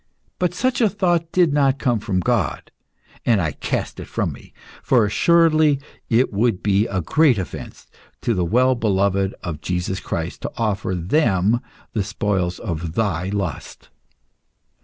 But 0.39 0.55
such 0.55 0.81
a 0.81 0.89
thought 0.89 1.31
did 1.31 1.53
not 1.53 1.77
come 1.77 1.99
from 1.99 2.21
God, 2.21 2.71
and 3.23 3.39
I 3.39 3.51
cast 3.51 3.99
it 3.99 4.07
from 4.07 4.33
me, 4.33 4.51
for 4.81 5.05
assuredly 5.05 5.79
it 6.09 6.33
would 6.33 6.63
be 6.63 6.87
a 6.87 7.01
great 7.01 7.37
offence 7.37 7.85
to 8.21 8.33
the 8.33 8.43
well 8.43 8.73
beloved 8.73 9.35
of 9.43 9.61
Jesus 9.61 9.99
Christ 9.99 10.41
to 10.41 10.51
offer 10.57 10.95
them 10.95 11.61
the 11.93 12.03
spoils 12.03 12.57
of 12.57 12.95
thy 12.95 13.29
lust. 13.29 13.89